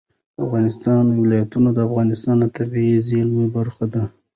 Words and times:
د 0.35 0.37
افغانستان 0.45 1.03
ولايتونه 1.23 1.69
د 1.73 1.79
افغانستان 1.87 2.35
د 2.41 2.45
طبیعي 2.57 2.97
زیرمو 3.07 3.45
برخه 3.57 3.85
ده. 3.93 4.03